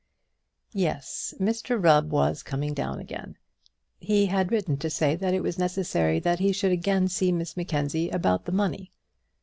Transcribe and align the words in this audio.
Yes; 0.73 1.35
Mr 1.39 1.77
Rubb 1.79 2.09
was 2.11 2.41
coming 2.41 2.73
down 2.73 2.97
again. 2.99 3.37
He 3.99 4.25
had 4.25 4.51
written 4.51 4.75
to 4.77 4.89
say 4.89 5.15
that 5.15 5.35
it 5.35 5.43
was 5.43 5.59
necessary 5.59 6.17
that 6.21 6.39
he 6.39 6.51
should 6.51 6.71
again 6.71 7.07
see 7.07 7.31
Miss 7.31 7.55
Mackenzie 7.55 8.09
about 8.09 8.45
the 8.45 8.51
money. 8.51 8.91